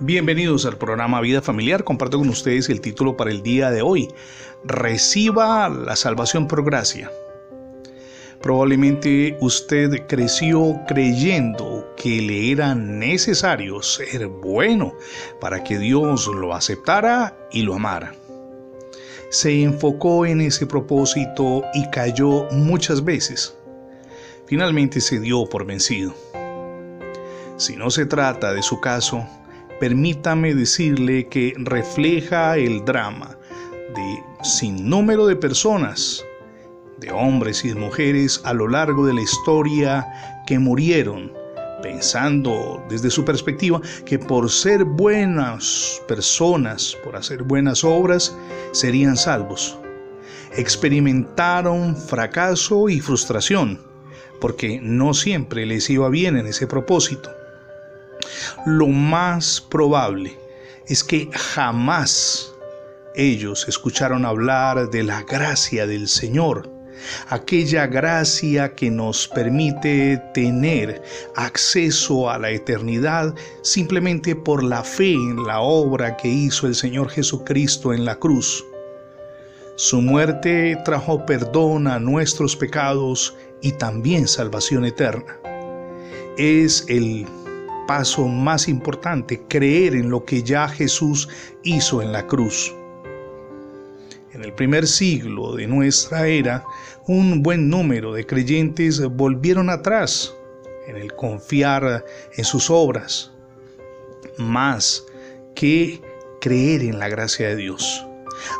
[0.00, 1.84] Bienvenidos al programa Vida Familiar.
[1.84, 4.08] Comparto con ustedes el título para el día de hoy.
[4.64, 7.12] Reciba la salvación por gracia.
[8.42, 14.94] Probablemente usted creció creyendo que le era necesario ser bueno
[15.40, 18.12] para que Dios lo aceptara y lo amara.
[19.30, 23.56] Se enfocó en ese propósito y cayó muchas veces.
[24.46, 26.12] Finalmente se dio por vencido.
[27.58, 29.24] Si no se trata de su caso,
[29.80, 33.36] permítame decirle que refleja el drama
[33.94, 36.24] de sin número de personas
[36.98, 40.06] de hombres y de mujeres a lo largo de la historia
[40.46, 41.32] que murieron
[41.84, 48.34] pensando desde su perspectiva que por ser buenas personas, por hacer buenas obras,
[48.72, 49.76] serían salvos.
[50.56, 53.78] Experimentaron fracaso y frustración,
[54.40, 57.30] porque no siempre les iba bien en ese propósito.
[58.66, 60.38] Lo más probable
[60.86, 62.52] es que jamás
[63.14, 66.74] ellos escucharon hablar de la gracia del Señor
[67.28, 71.02] aquella gracia que nos permite tener
[71.36, 77.10] acceso a la eternidad simplemente por la fe en la obra que hizo el Señor
[77.10, 78.64] Jesucristo en la cruz.
[79.76, 85.36] Su muerte trajo perdón a nuestros pecados y también salvación eterna.
[86.36, 87.26] Es el
[87.86, 91.28] paso más importante, creer en lo que ya Jesús
[91.62, 92.74] hizo en la cruz.
[94.32, 96.64] En el primer siglo de nuestra era,
[97.06, 100.34] un buen número de creyentes volvieron atrás
[100.88, 102.04] en el confiar
[102.36, 103.30] en sus obras,
[104.38, 105.04] más
[105.54, 106.02] que
[106.40, 108.04] creer en la gracia de Dios.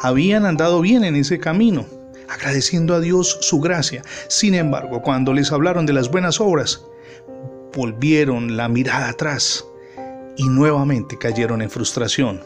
[0.02, 1.86] Habían andado bien en ese camino,
[2.28, 4.02] agradeciendo a Dios su gracia.
[4.28, 6.84] Sin embargo, cuando les hablaron de las buenas obras,
[7.74, 9.66] volvieron la mirada atrás
[10.36, 12.40] y nuevamente cayeron en frustración.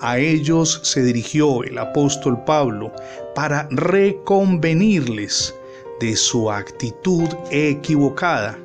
[0.00, 2.92] A ellos se dirigió el apóstol Pablo
[3.34, 5.54] para reconvenirles
[6.00, 8.58] de su actitud equivocada,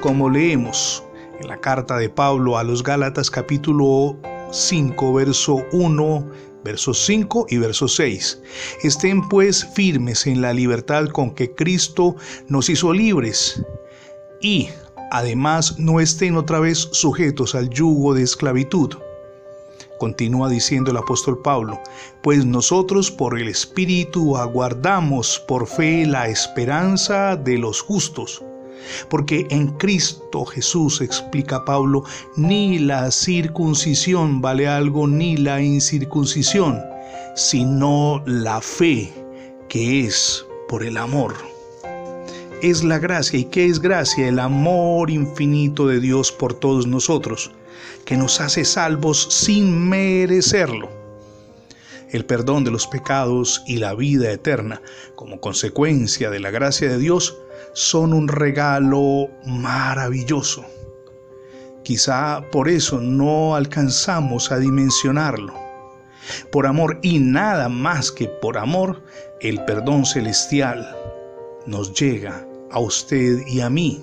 [0.00, 1.04] como leemos
[1.38, 4.16] en la carta de Pablo a los Gálatas capítulo
[4.50, 6.30] 5, verso 1,
[6.64, 8.42] versos 5 y verso 6.
[8.82, 12.16] Estén pues firmes en la libertad con que Cristo
[12.48, 13.62] nos hizo libres
[14.40, 14.70] y
[15.10, 18.96] además no estén otra vez sujetos al yugo de esclavitud.
[19.98, 21.78] Continúa diciendo el apóstol Pablo,
[22.22, 28.42] pues nosotros por el Espíritu aguardamos por fe la esperanza de los justos.
[29.10, 32.04] Porque en Cristo Jesús, explica Pablo,
[32.36, 36.80] ni la circuncisión vale algo, ni la incircuncisión,
[37.36, 39.12] sino la fe
[39.68, 41.49] que es por el amor.
[42.62, 43.38] Es la gracia.
[43.38, 44.28] ¿Y qué es gracia?
[44.28, 47.52] El amor infinito de Dios por todos nosotros
[48.04, 50.90] que nos hace salvos sin merecerlo.
[52.10, 54.82] El perdón de los pecados y la vida eterna,
[55.14, 57.38] como consecuencia de la gracia de Dios,
[57.72, 60.62] son un regalo maravilloso.
[61.82, 65.54] Quizá por eso no alcanzamos a dimensionarlo.
[66.52, 69.02] Por amor y nada más que por amor,
[69.40, 70.94] el perdón celestial
[71.66, 74.02] nos llega a usted y a mí.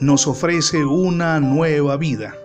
[0.00, 2.36] Nos ofrece una nueva vida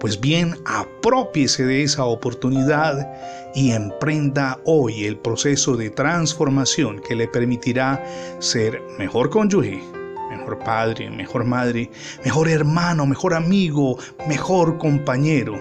[0.00, 3.08] pues bien, apropiese de esa oportunidad
[3.54, 8.04] y emprenda hoy el proceso de transformación que le permitirá
[8.38, 9.82] ser mejor cónyuge,
[10.30, 11.90] mejor padre, mejor madre,
[12.24, 13.98] mejor hermano, mejor amigo,
[14.28, 15.60] mejor compañero.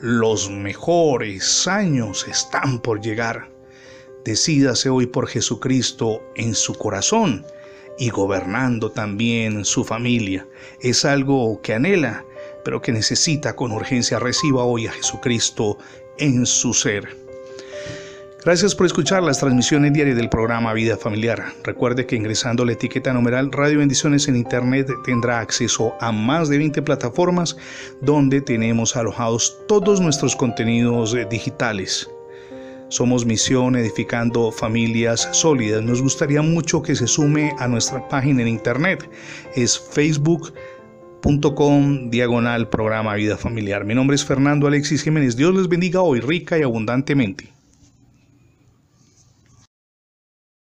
[0.00, 3.48] Los mejores años están por llegar.
[4.24, 7.44] Decídase hoy por Jesucristo en su corazón
[7.98, 10.46] y gobernando también su familia.
[10.80, 12.24] Es algo que anhela
[12.64, 15.78] pero que necesita con urgencia reciba hoy a Jesucristo
[16.18, 17.20] en su ser.
[18.44, 21.44] Gracias por escuchar las transmisiones diarias del programa Vida Familiar.
[21.62, 26.58] Recuerde que ingresando la etiqueta numeral Radio Bendiciones en Internet tendrá acceso a más de
[26.58, 27.56] 20 plataformas
[28.00, 32.10] donde tenemos alojados todos nuestros contenidos digitales.
[32.92, 35.82] Somos Misión Edificando Familias Sólidas.
[35.82, 39.08] Nos gustaría mucho que se sume a nuestra página en Internet.
[39.56, 40.52] Es Facebook
[41.54, 43.86] com diagonal programa Vida Familiar.
[43.86, 45.36] Mi nombre es Fernando Alexis Jiménez.
[45.36, 47.50] Dios les bendiga hoy rica y abundantemente.